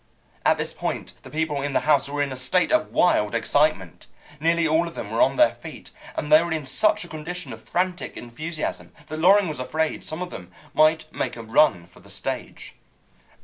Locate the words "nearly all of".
4.39-4.95